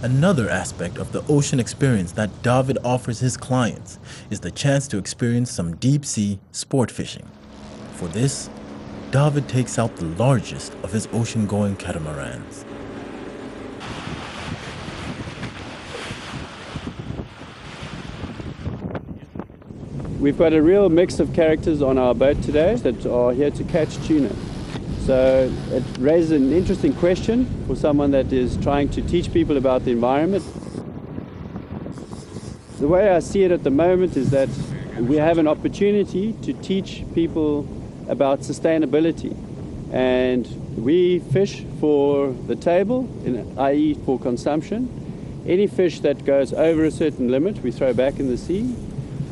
Another 0.02 0.50
aspect 0.50 0.98
of 0.98 1.12
the 1.12 1.22
ocean 1.28 1.60
experience 1.60 2.14
that 2.14 2.42
David 2.42 2.78
offers 2.82 3.20
his 3.20 3.36
clients 3.36 4.00
is 4.30 4.40
the 4.40 4.52
chance 4.52 4.88
to 4.88 4.98
experience 4.98 5.52
some 5.52 5.76
deep 5.76 6.06
sea 6.06 6.40
sport 6.54 6.90
fishing. 6.90 7.28
For 7.96 8.08
this, 8.08 8.50
David 9.12 9.50
takes 9.50 9.78
out 9.78 9.98
the 9.98 10.06
largest 10.06 10.74
of 10.82 10.94
his 10.94 11.10
ocean 11.12 11.46
going 11.46 11.76
catamarans. 11.76 12.64
We've 20.20 20.38
got 20.38 20.52
a 20.52 20.62
real 20.62 20.90
mix 20.90 21.22
of 21.22 21.34
characters 21.34 21.82
on 21.82 21.98
our 21.98 22.14
boat 22.14 22.42
today 22.44 22.76
that 22.76 23.06
are 23.06 23.32
here 23.32 23.52
to 23.52 23.64
catch 23.64 23.96
tuna. 24.06 24.30
So 25.06 25.50
it 25.72 25.84
raises 25.98 26.32
an 26.32 26.52
interesting 26.52 26.94
question 26.94 27.48
for 27.66 27.76
someone 27.78 28.12
that 28.12 28.34
is 28.34 28.58
trying 28.58 28.90
to 28.90 29.02
teach 29.02 29.32
people 29.32 29.56
about 29.56 29.86
the 29.86 29.92
environment. 29.92 30.44
The 32.80 32.88
way 32.90 33.10
I 33.10 33.20
see 33.20 33.44
it 33.44 33.52
at 33.52 33.64
the 33.64 33.72
moment 33.72 34.18
is 34.18 34.30
that 34.32 34.50
we 34.98 35.16
have 35.16 35.38
an 35.38 35.48
opportunity 35.48 36.34
to 36.42 36.52
teach 36.52 37.06
people 37.16 37.66
about 38.10 38.42
sustainability. 38.42 39.34
And 39.94 40.46
we 40.76 41.20
fish 41.20 41.64
for 41.80 42.34
the 42.48 42.58
table, 42.58 43.08
i.e., 43.58 43.94
for 44.06 44.20
consumption. 44.20 45.44
Any 45.48 45.68
fish 45.68 46.02
that 46.02 46.26
goes 46.26 46.52
over 46.52 46.84
a 46.84 46.92
certain 46.92 47.30
limit, 47.30 47.64
we 47.64 47.72
throw 47.72 47.94
back 47.94 48.20
in 48.20 48.28
the 48.28 48.38
sea. 48.38 48.76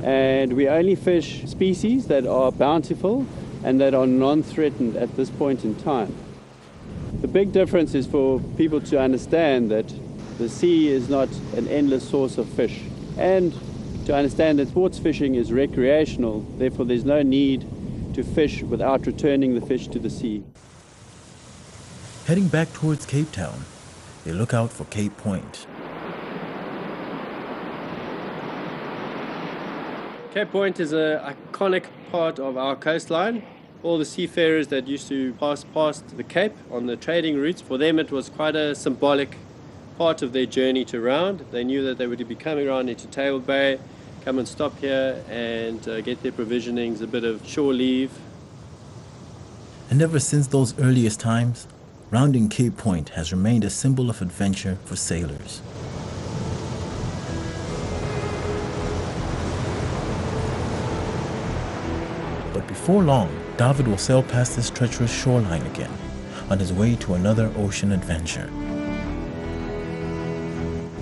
And 0.07 0.53
we 0.53 0.69
only 0.69 0.95
fish 0.95 1.43
species 1.47 2.07
that 2.07 2.25
are 2.25 2.49
bountiful 2.49 3.25
and 3.65 3.81
that 3.81 3.93
are 3.93 4.07
non-threatened 4.07 4.95
at 4.95 5.13
this 5.17 5.29
point 5.29 5.65
in 5.65 5.75
time. 5.75 6.15
The 7.19 7.27
big 7.27 7.51
difference 7.51 7.93
is 7.93 8.07
for 8.07 8.39
people 8.55 8.79
to 8.79 9.01
understand 9.01 9.69
that 9.71 9.93
the 10.37 10.47
sea 10.47 10.87
is 10.87 11.09
not 11.09 11.27
an 11.57 11.67
endless 11.67 12.07
source 12.07 12.37
of 12.37 12.47
fish 12.47 12.79
and 13.17 13.53
to 14.05 14.15
understand 14.15 14.59
that 14.59 14.69
sports 14.69 14.97
fishing 14.97 15.35
is 15.35 15.51
recreational, 15.51 16.39
therefore 16.57 16.85
there's 16.85 17.03
no 17.03 17.21
need 17.21 17.67
to 18.13 18.23
fish 18.23 18.63
without 18.63 19.05
returning 19.05 19.55
the 19.55 19.65
fish 19.65 19.89
to 19.89 19.99
the 19.99 20.09
sea. 20.09 20.41
Heading 22.27 22.47
back 22.47 22.71
towards 22.71 23.05
Cape 23.05 23.33
Town, 23.33 23.65
they 24.23 24.31
look 24.31 24.53
out 24.53 24.71
for 24.71 24.85
Cape 24.85 25.17
Point. 25.17 25.67
Cape 30.37 30.51
Point 30.51 30.79
is 30.79 30.91
an 30.91 31.17
iconic 31.17 31.85
part 32.11 32.37
of 32.37 32.57
our 32.57 32.75
coastline. 32.75 33.41
All 33.81 33.97
the 33.97 34.05
seafarers 34.05 34.67
that 34.67 34.87
used 34.87 35.07
to 35.07 35.33
pass 35.33 35.63
past 35.63 36.15
the 36.15 36.23
Cape 36.23 36.53
on 36.69 36.85
the 36.85 36.95
trading 36.95 37.37
routes, 37.37 37.59
for 37.59 37.79
them 37.79 37.97
it 37.97 38.11
was 38.11 38.29
quite 38.29 38.55
a 38.55 38.75
symbolic 38.75 39.35
part 39.97 40.21
of 40.21 40.33
their 40.33 40.45
journey 40.45 40.85
to 40.85 41.01
round. 41.01 41.43
They 41.49 41.63
knew 41.63 41.83
that 41.85 41.97
they 41.97 42.05
would 42.05 42.27
be 42.27 42.35
coming 42.35 42.67
around 42.67 42.87
into 42.87 43.07
Table 43.07 43.39
Bay, 43.39 43.79
come 44.25 44.37
and 44.37 44.47
stop 44.47 44.77
here 44.77 45.23
and 45.27 45.87
uh, 45.87 46.01
get 46.01 46.21
their 46.21 46.33
provisionings, 46.33 47.01
a 47.01 47.07
bit 47.07 47.23
of 47.23 47.43
shore 47.43 47.73
leave. 47.73 48.11
And 49.89 50.03
ever 50.03 50.19
since 50.19 50.45
those 50.45 50.77
earliest 50.77 51.19
times, 51.19 51.67
rounding 52.11 52.47
Cape 52.47 52.77
Point 52.77 53.09
has 53.09 53.31
remained 53.31 53.63
a 53.63 53.71
symbol 53.71 54.07
of 54.07 54.21
adventure 54.21 54.77
for 54.85 54.97
sailors. 54.97 55.63
But 62.57 62.67
before 62.67 63.03
long, 63.03 63.29
David 63.57 63.87
will 63.87 63.99
sail 63.99 64.23
past 64.23 64.55
this 64.55 64.71
treacherous 64.71 65.13
shoreline 65.13 65.61
again 65.67 65.91
on 66.49 66.57
his 66.57 66.73
way 66.73 66.95
to 66.95 67.13
another 67.13 67.53
ocean 67.55 67.91
adventure. 67.91 68.49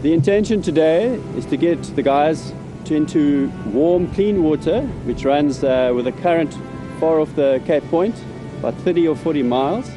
The 0.01 0.11
intention 0.11 0.61
today 0.61 1.13
is 1.37 1.45
to 1.45 1.55
get 1.55 1.81
the 1.95 2.03
guys 2.03 2.53
to 2.83 2.95
into 2.95 3.49
warm, 3.67 4.13
clean 4.13 4.43
water, 4.43 4.81
which 5.05 5.23
runs 5.23 5.63
uh, 5.63 5.93
with 5.95 6.07
a 6.07 6.11
current 6.11 6.53
far 6.99 7.21
off 7.21 7.33
the 7.37 7.61
Cape 7.65 7.85
Point, 7.85 8.21
about 8.59 8.73
30 8.81 9.07
or 9.07 9.15
40 9.15 9.43
miles. 9.43 9.87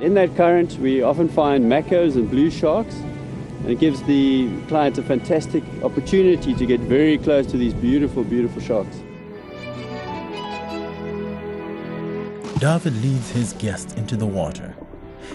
In 0.00 0.14
that 0.14 0.36
current, 0.36 0.78
we 0.78 1.02
often 1.02 1.28
find 1.28 1.64
makos 1.64 2.14
and 2.14 2.30
blue 2.30 2.52
sharks, 2.52 2.94
and 3.64 3.72
it 3.72 3.80
gives 3.80 4.02
the 4.02 4.54
clients 4.68 4.98
a 4.98 5.02
fantastic 5.02 5.64
opportunity 5.82 6.54
to 6.54 6.66
get 6.66 6.80
very 6.80 7.16
close 7.16 7.46
to 7.46 7.56
these 7.56 7.72
beautiful, 7.72 8.22
beautiful 8.22 8.60
sharks. 8.60 8.94
David 12.58 12.94
leads 13.02 13.30
his 13.30 13.54
guests 13.54 13.94
into 13.94 14.16
the 14.16 14.26
water. 14.26 14.76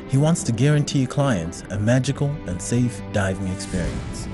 He 0.09 0.17
wants 0.17 0.43
to 0.43 0.51
guarantee 0.51 1.07
clients 1.07 1.63
a 1.71 1.79
magical 1.79 2.29
and 2.45 2.61
safe 2.61 3.01
diving 3.13 3.47
experience. 3.47 4.27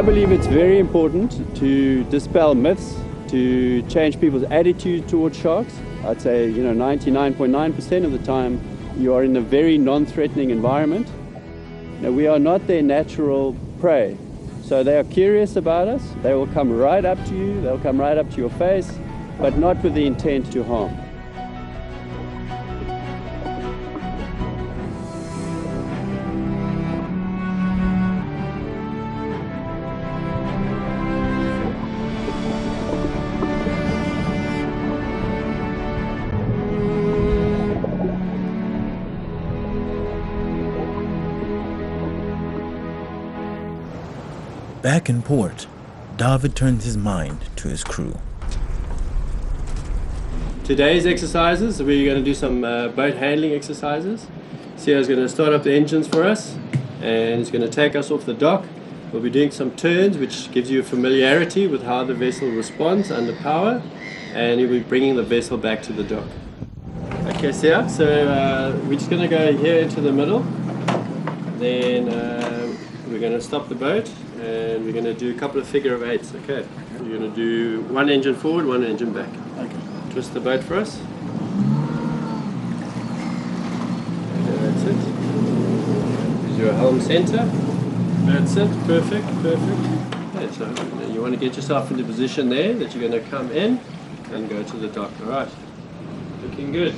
I 0.00 0.02
believe 0.02 0.32
it's 0.32 0.46
very 0.46 0.78
important 0.78 1.54
to 1.56 2.04
dispel 2.04 2.54
myths, 2.54 2.98
to 3.28 3.82
change 3.82 4.18
people's 4.18 4.44
attitude 4.44 5.06
towards 5.10 5.36
sharks. 5.36 5.78
I'd 6.06 6.22
say, 6.22 6.48
you 6.48 6.62
know, 6.62 6.72
99.9% 6.72 8.06
of 8.06 8.12
the 8.12 8.18
time 8.20 8.62
you 8.96 9.12
are 9.12 9.22
in 9.24 9.36
a 9.36 9.42
very 9.42 9.76
non-threatening 9.76 10.48
environment. 10.48 11.06
Now, 12.00 12.12
we 12.12 12.26
are 12.26 12.38
not 12.38 12.66
their 12.66 12.80
natural 12.80 13.54
prey. 13.78 14.16
So 14.62 14.82
they 14.82 14.96
are 14.96 15.04
curious 15.04 15.56
about 15.56 15.86
us. 15.86 16.02
They 16.22 16.32
will 16.32 16.46
come 16.46 16.72
right 16.72 17.04
up 17.04 17.22
to 17.26 17.36
you. 17.36 17.60
They'll 17.60 17.78
come 17.78 18.00
right 18.00 18.16
up 18.16 18.30
to 18.30 18.36
your 18.38 18.48
face, 18.48 18.90
but 19.36 19.58
not 19.58 19.82
with 19.82 19.92
the 19.92 20.06
intent 20.06 20.50
to 20.52 20.64
harm. 20.64 20.96
Back 44.82 45.10
in 45.10 45.20
port, 45.20 45.66
David 46.16 46.56
turns 46.56 46.84
his 46.84 46.96
mind 46.96 47.40
to 47.56 47.68
his 47.68 47.84
crew. 47.84 48.18
Today's 50.64 51.04
exercises, 51.04 51.82
we're 51.82 52.06
going 52.06 52.16
to 52.16 52.24
do 52.24 52.32
some 52.32 52.64
uh, 52.64 52.88
boat 52.88 53.16
handling 53.16 53.52
exercises. 53.52 54.26
Sia's 54.76 55.06
going 55.06 55.20
to 55.20 55.28
start 55.28 55.52
up 55.52 55.64
the 55.64 55.74
engines 55.74 56.08
for 56.08 56.24
us 56.24 56.56
and 57.02 57.40
he's 57.40 57.50
going 57.50 57.60
to 57.60 57.68
take 57.68 57.94
us 57.94 58.10
off 58.10 58.24
the 58.24 58.32
dock. 58.32 58.64
We'll 59.12 59.20
be 59.20 59.28
doing 59.28 59.50
some 59.50 59.72
turns 59.72 60.16
which 60.16 60.50
gives 60.50 60.70
you 60.70 60.80
a 60.80 60.82
familiarity 60.82 61.66
with 61.66 61.82
how 61.82 62.02
the 62.04 62.14
vessel 62.14 62.48
responds 62.48 63.10
under 63.10 63.36
power 63.36 63.82
and 64.32 64.60
he'll 64.60 64.70
be 64.70 64.80
bringing 64.80 65.14
the 65.14 65.22
vessel 65.22 65.58
back 65.58 65.82
to 65.82 65.92
the 65.92 66.04
dock. 66.04 66.28
Okay, 67.36 67.52
Sia, 67.52 67.86
so 67.86 68.06
uh, 68.06 68.80
we're 68.86 68.94
just 68.94 69.10
going 69.10 69.20
to 69.20 69.28
go 69.28 69.54
here 69.58 69.80
into 69.80 70.00
the 70.00 70.12
middle. 70.12 70.40
Then 71.58 72.08
uh, 72.08 72.74
we're 73.08 73.20
going 73.20 73.32
to 73.32 73.42
stop 73.42 73.68
the 73.68 73.74
boat 73.74 74.10
and 74.40 74.84
we're 74.84 74.92
going 74.92 75.04
to 75.04 75.14
do 75.14 75.30
a 75.30 75.38
couple 75.38 75.60
of 75.60 75.66
figure 75.66 75.94
of 75.94 76.02
eights, 76.02 76.34
okay? 76.34 76.66
You're 77.04 77.18
going 77.18 77.30
to 77.30 77.36
do 77.36 77.82
one 77.82 78.08
engine 78.08 78.34
forward, 78.34 78.66
one 78.66 78.84
engine 78.84 79.12
back. 79.12 79.28
Okay. 79.58 79.76
Twist 80.10 80.32
the 80.32 80.40
boat 80.40 80.64
for 80.64 80.76
us. 80.76 80.98
Okay, 84.38 84.56
that's 84.64 84.82
it. 84.84 84.96
Is 86.50 86.58
your 86.58 86.72
helm 86.72 87.00
center. 87.00 87.44
That's 88.26 88.56
it, 88.56 88.70
perfect, 88.86 89.26
perfect. 89.42 90.36
Okay, 90.36 90.52
so 90.52 91.06
you 91.12 91.20
want 91.20 91.34
to 91.34 91.40
get 91.40 91.56
yourself 91.56 91.90
into 91.90 92.04
position 92.04 92.48
there 92.48 92.74
that 92.74 92.94
you're 92.94 93.08
going 93.08 93.22
to 93.22 93.28
come 93.30 93.50
in 93.50 93.80
and 94.32 94.48
go 94.48 94.62
to 94.62 94.76
the 94.76 94.88
dock, 94.88 95.10
all 95.22 95.30
right? 95.30 95.48
Looking 96.42 96.72
good. 96.72 96.94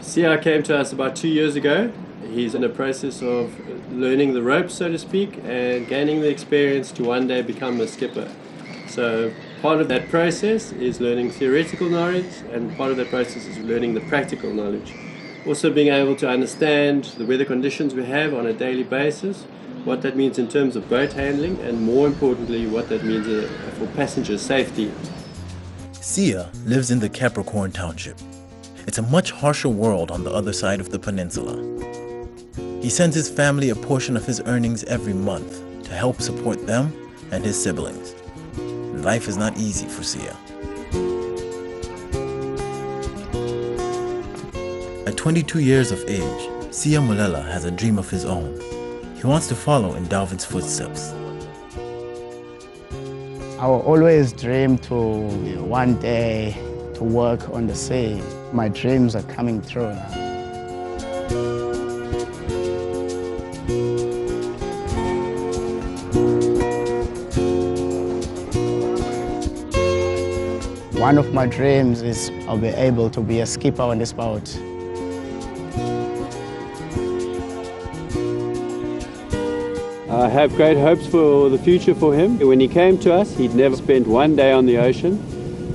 Sia 0.00 0.38
came 0.38 0.62
to 0.64 0.78
us 0.78 0.92
about 0.92 1.16
two 1.16 1.28
years 1.28 1.56
ago 1.56 1.92
He's 2.26 2.54
in 2.54 2.64
a 2.64 2.68
process 2.68 3.22
of 3.22 3.54
learning 3.92 4.34
the 4.34 4.42
ropes, 4.42 4.74
so 4.74 4.88
to 4.88 4.98
speak, 4.98 5.38
and 5.44 5.86
gaining 5.86 6.20
the 6.20 6.28
experience 6.28 6.92
to 6.92 7.04
one 7.04 7.26
day 7.26 7.42
become 7.42 7.80
a 7.80 7.88
skipper. 7.88 8.30
So 8.88 9.32
part 9.62 9.80
of 9.80 9.88
that 9.88 10.08
process 10.08 10.72
is 10.72 11.00
learning 11.00 11.30
theoretical 11.30 11.88
knowledge, 11.88 12.42
and 12.52 12.76
part 12.76 12.90
of 12.90 12.96
that 12.96 13.08
process 13.08 13.46
is 13.46 13.58
learning 13.58 13.94
the 13.94 14.00
practical 14.00 14.52
knowledge. 14.52 14.94
Also 15.46 15.72
being 15.72 15.88
able 15.88 16.16
to 16.16 16.28
understand 16.28 17.04
the 17.16 17.24
weather 17.24 17.44
conditions 17.44 17.94
we 17.94 18.04
have 18.04 18.34
on 18.34 18.46
a 18.46 18.52
daily 18.52 18.82
basis, 18.82 19.44
what 19.84 20.02
that 20.02 20.16
means 20.16 20.38
in 20.38 20.48
terms 20.48 20.76
of 20.76 20.88
boat 20.88 21.12
handling, 21.12 21.58
and 21.60 21.80
more 21.80 22.06
importantly, 22.06 22.66
what 22.66 22.88
that 22.88 23.04
means 23.04 23.26
uh, 23.26 23.48
for 23.78 23.86
passenger 23.88 24.36
safety. 24.36 24.92
Sia 25.92 26.50
lives 26.64 26.90
in 26.90 26.98
the 26.98 27.08
Capricorn 27.08 27.70
Township. 27.72 28.18
It's 28.86 28.98
a 28.98 29.02
much 29.02 29.30
harsher 29.30 29.68
world 29.68 30.10
on 30.10 30.24
the 30.24 30.32
other 30.32 30.52
side 30.52 30.80
of 30.80 30.90
the 30.90 30.98
peninsula. 30.98 31.56
He 32.80 32.90
sends 32.90 33.16
his 33.16 33.28
family 33.28 33.70
a 33.70 33.74
portion 33.74 34.16
of 34.16 34.24
his 34.24 34.40
earnings 34.46 34.84
every 34.84 35.12
month 35.12 35.60
to 35.84 35.90
help 35.92 36.22
support 36.22 36.64
them 36.64 36.92
and 37.32 37.44
his 37.44 37.60
siblings. 37.60 38.14
Life 39.04 39.26
is 39.26 39.36
not 39.36 39.58
easy 39.58 39.88
for 39.88 40.04
Sia. 40.04 40.36
At 45.08 45.16
22 45.16 45.58
years 45.58 45.90
of 45.90 46.04
age, 46.06 46.48
Sia 46.72 47.00
Mulela 47.00 47.44
has 47.44 47.64
a 47.64 47.70
dream 47.72 47.98
of 47.98 48.08
his 48.08 48.24
own. 48.24 48.54
He 49.16 49.26
wants 49.26 49.48
to 49.48 49.56
follow 49.56 49.94
in 49.94 50.06
David's 50.06 50.44
footsteps. 50.44 51.12
I 53.58 53.66
always 53.66 54.32
dream 54.32 54.78
to 54.78 54.94
one 55.64 55.98
day 55.98 56.56
to 56.94 57.02
work 57.02 57.48
on 57.50 57.66
the 57.66 57.74
sea. 57.74 58.22
My 58.52 58.68
dreams 58.68 59.16
are 59.16 59.22
coming 59.22 59.60
true 59.62 59.92
now. 59.92 60.27
One 71.08 71.16
of 71.16 71.32
my 71.32 71.46
dreams 71.46 72.02
is 72.02 72.30
I'll 72.46 72.58
be 72.58 72.66
able 72.66 73.08
to 73.08 73.22
be 73.22 73.40
a 73.40 73.46
skipper 73.46 73.80
on 73.80 73.96
this 73.96 74.12
boat. 74.12 74.46
I 80.10 80.28
have 80.28 80.54
great 80.54 80.76
hopes 80.76 81.06
for 81.06 81.48
the 81.48 81.56
future 81.56 81.94
for 81.94 82.12
him. 82.12 82.38
When 82.38 82.60
he 82.60 82.68
came 82.68 82.98
to 82.98 83.14
us, 83.14 83.34
he'd 83.36 83.54
never 83.54 83.74
spent 83.74 84.06
one 84.06 84.36
day 84.36 84.52
on 84.52 84.66
the 84.66 84.76
ocean. 84.76 85.18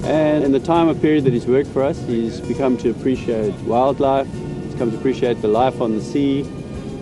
And 0.03 0.43
in 0.43 0.51
the 0.51 0.59
time 0.59 0.87
of 0.87 1.01
period 1.01 1.23
that 1.23 1.33
he's 1.33 1.47
worked 1.47 1.69
for 1.69 1.81
us, 1.81 1.99
he's 2.05 2.39
become 2.39 2.77
to 2.77 2.91
appreciate 2.91 3.55
wildlife, 3.61 4.31
he's 4.65 4.75
come 4.75 4.91
to 4.91 4.97
appreciate 4.99 5.41
the 5.41 5.47
life 5.47 5.81
on 5.81 5.95
the 5.95 6.01
sea. 6.03 6.47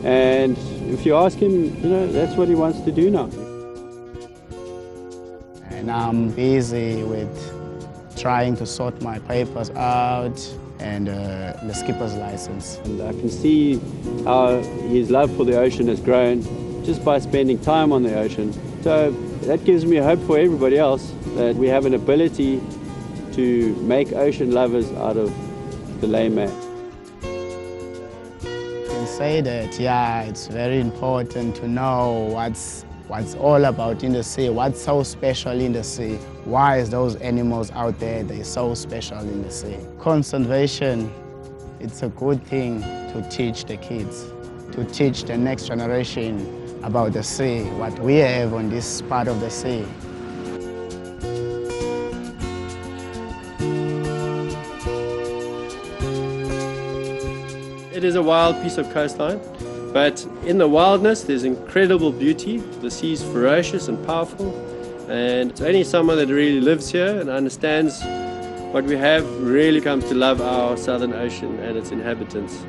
And 0.06 0.58
if 0.88 1.06
you 1.06 1.18
ask 1.18 1.38
him, 1.38 1.76
you 1.84 1.90
know, 1.90 2.08
that's 2.08 2.38
what 2.38 2.48
he 2.48 2.56
wants 2.56 2.80
to 2.80 2.94
do 2.94 3.12
now. 3.12 3.30
And 5.70 5.92
I'm 5.92 6.30
busy 6.30 7.04
with 7.04 7.61
trying 8.22 8.56
to 8.56 8.66
sort 8.66 9.02
my 9.02 9.18
papers 9.20 9.72
out 9.72 10.40
and 10.80 11.10
uh, 11.10 11.54
the 11.64 11.74
skipper's 11.74 12.16
license. 12.16 12.78
And 12.86 13.02
I 13.02 13.14
can 13.14 13.30
see 13.30 13.80
how 14.26 14.62
his 14.90 15.10
love 15.10 15.36
for 15.36 15.44
the 15.44 15.58
ocean 15.58 15.88
has 15.88 16.00
grown 16.00 16.44
just 16.86 17.04
by 17.04 17.18
spending 17.20 17.60
time 17.60 17.92
on 17.92 18.04
the 18.04 18.16
ocean. 18.18 18.54
So 18.84 19.12
that 19.42 19.64
gives 19.66 19.86
me 19.86 19.98
hope 19.98 20.20
for 20.28 20.38
everybody 20.38 20.78
else 20.78 21.14
that 21.36 21.56
we 21.56 21.68
have 21.68 21.86
an 21.86 21.96
ability 21.96 22.62
to 23.34 23.76
make 23.78 24.12
ocean 24.14 24.52
lovers 24.52 24.92
out 24.94 25.18
of 25.18 25.34
the 26.02 26.08
layman. 26.08 26.50
I 27.22 28.88
can 28.88 29.08
say 29.08 29.42
that, 29.42 29.80
yeah, 29.80 30.24
it's 30.24 30.48
very 30.48 30.80
important 30.80 31.56
to 31.58 31.68
know 31.68 32.30
what's 32.32 32.86
what's 33.08 33.36
all 33.36 33.66
about 33.66 34.04
in 34.04 34.14
the 34.14 34.24
sea, 34.24 34.50
what's 34.50 34.82
so 34.82 35.04
special 35.04 35.60
in 35.60 35.74
the 35.74 35.84
sea, 35.84 36.18
why 36.46 36.78
is 36.78 36.90
those 36.90 37.16
animals 37.18 37.72
out 37.72 38.00
there, 38.00 38.24
they're 38.24 38.44
so 38.44 38.74
special 38.74 39.20
in 39.20 39.44
the 39.44 39.52
sea. 39.52 39.78
Conservation, 40.00 41.12
it's 41.80 42.04
a 42.04 42.10
good 42.10 42.44
thing 42.46 42.82
to 42.82 43.28
teach 43.30 43.66
the 43.66 43.78
kids, 43.78 44.26
to 44.72 44.84
teach 44.86 45.24
the 45.24 45.38
next 45.38 45.68
generation 45.68 46.80
about 46.84 47.14
the 47.14 47.24
sea, 47.24 47.64
what 47.80 47.98
we 48.00 48.16
have 48.16 48.54
on 48.54 48.70
this 48.70 49.02
part 49.04 49.28
of 49.28 49.40
the 49.40 49.50
sea. 49.50 49.86
It 57.94 58.04
is 58.04 58.16
a 58.16 58.22
wild 58.24 58.62
piece 58.64 58.78
of 58.80 58.90
coastline. 58.92 59.40
But 59.94 60.26
in 60.46 60.58
the 60.58 60.68
wildness, 60.70 61.24
there's 61.24 61.44
incredible 61.44 62.14
beauty. 62.14 62.58
The 62.58 62.90
sea 62.90 63.12
is 63.12 63.22
ferocious 63.24 63.90
and 63.90 64.04
powerful, 64.06 64.52
and 65.12 65.62
only 65.62 65.84
someone 65.84 66.16
that 66.16 66.30
really 66.30 66.62
lives 66.62 66.90
here 66.90 67.20
and 67.20 67.30
understands 67.30 68.02
what 68.72 68.86
we 68.86 68.96
have 68.96 69.26
really 69.42 69.82
comes 69.82 70.06
to 70.06 70.16
love 70.16 70.40
our 70.40 70.78
Southern 70.78 71.12
Ocean 71.12 71.60
and 71.60 71.78
its 71.78 71.92
inhabitants. 71.92 72.66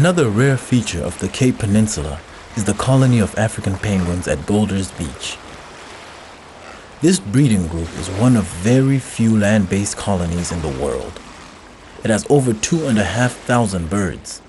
Another 0.00 0.30
rare 0.30 0.56
feature 0.56 1.02
of 1.02 1.18
the 1.18 1.28
Cape 1.28 1.58
Peninsula 1.58 2.20
is 2.56 2.64
the 2.64 2.72
colony 2.72 3.18
of 3.18 3.36
African 3.36 3.74
penguins 3.74 4.26
at 4.26 4.46
Boulders 4.46 4.90
Beach. 4.92 5.36
This 7.02 7.20
breeding 7.20 7.66
group 7.66 7.90
is 7.98 8.08
one 8.08 8.34
of 8.34 8.44
very 8.44 8.98
few 8.98 9.36
land-based 9.38 9.98
colonies 9.98 10.52
in 10.52 10.62
the 10.62 10.82
world. 10.82 11.20
It 12.02 12.08
has 12.08 12.24
over 12.30 12.54
two 12.54 12.86
and 12.86 12.98
a 12.98 13.04
half 13.04 13.32
thousand 13.32 13.90
birds. 13.90 14.40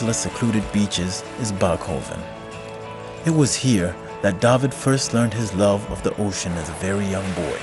Peninsula's 0.00 0.16
secluded 0.16 0.72
beaches 0.72 1.22
is 1.42 1.52
Bakoven. 1.52 2.22
It 3.26 3.32
was 3.32 3.54
here 3.54 3.94
that 4.22 4.40
David 4.40 4.72
first 4.72 5.12
learned 5.12 5.34
his 5.34 5.52
love 5.52 5.86
of 5.90 6.02
the 6.02 6.16
ocean 6.16 6.52
as 6.52 6.70
a 6.70 6.80
very 6.80 7.04
young 7.04 7.30
boy. 7.34 7.58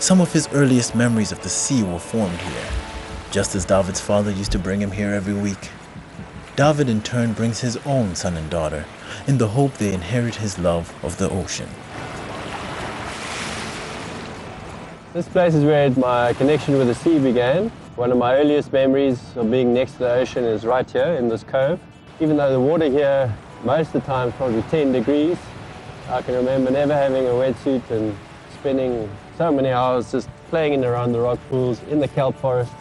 Some 0.00 0.20
of 0.20 0.32
his 0.32 0.48
earliest 0.52 0.96
memories 0.96 1.30
of 1.30 1.40
the 1.44 1.48
sea 1.48 1.84
were 1.84 2.00
formed 2.00 2.40
here, 2.40 2.68
just 3.30 3.54
as 3.54 3.64
David's 3.64 4.00
father 4.00 4.32
used 4.32 4.50
to 4.50 4.58
bring 4.58 4.82
him 4.82 4.90
here 4.90 5.14
every 5.14 5.34
week. 5.34 5.70
David 6.56 6.88
in 6.88 7.00
turn 7.00 7.32
brings 7.32 7.60
his 7.60 7.76
own 7.86 8.16
son 8.16 8.36
and 8.36 8.50
daughter 8.50 8.84
in 9.28 9.38
the 9.38 9.50
hope 9.54 9.74
they 9.74 9.94
inherit 9.94 10.34
his 10.34 10.58
love 10.58 10.92
of 11.04 11.16
the 11.18 11.30
ocean. 11.30 11.68
This 15.12 15.28
place 15.28 15.56
is 15.56 15.64
where 15.64 15.90
my 15.90 16.34
connection 16.34 16.78
with 16.78 16.86
the 16.86 16.94
sea 16.94 17.18
began. 17.18 17.68
One 17.96 18.12
of 18.12 18.18
my 18.18 18.36
earliest 18.36 18.72
memories 18.72 19.20
of 19.34 19.50
being 19.50 19.74
next 19.74 19.94
to 19.94 19.98
the 19.98 20.12
ocean 20.12 20.44
is 20.44 20.64
right 20.64 20.88
here 20.88 21.14
in 21.14 21.28
this 21.28 21.42
cove. 21.42 21.80
Even 22.20 22.36
though 22.36 22.52
the 22.52 22.60
water 22.60 22.88
here 22.88 23.36
most 23.64 23.88
of 23.88 23.94
the 23.94 24.00
time 24.02 24.28
is 24.28 24.34
probably 24.36 24.62
10 24.70 24.92
degrees, 24.92 25.36
I 26.08 26.22
can 26.22 26.36
remember 26.36 26.70
never 26.70 26.94
having 26.94 27.26
a 27.26 27.30
wetsuit 27.30 27.90
and 27.90 28.16
spending 28.54 29.10
so 29.36 29.50
many 29.50 29.70
hours 29.70 30.12
just 30.12 30.28
playing 30.48 30.74
in 30.74 30.84
around 30.84 31.10
the 31.10 31.18
rock 31.18 31.40
pools 31.48 31.82
in 31.90 31.98
the 31.98 32.06
kelp 32.06 32.36
forest. 32.36 32.72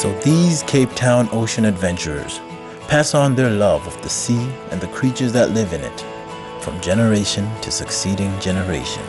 So 0.00 0.10
these 0.20 0.62
Cape 0.62 0.94
Town 0.94 1.28
ocean 1.30 1.66
adventurers 1.66 2.40
pass 2.88 3.14
on 3.14 3.34
their 3.34 3.50
love 3.50 3.86
of 3.86 4.00
the 4.00 4.08
sea 4.08 4.48
and 4.70 4.80
the 4.80 4.86
creatures 4.86 5.30
that 5.34 5.50
live 5.50 5.74
in 5.74 5.82
it 5.82 6.04
from 6.62 6.80
generation 6.80 7.46
to 7.60 7.70
succeeding 7.70 8.32
generation. 8.40 9.02